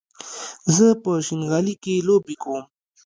زه 0.75 0.87
په 1.03 1.11
شينغالي 1.27 1.75
کې 1.83 2.05
لوبې 2.07 2.35
کوم 2.43 2.63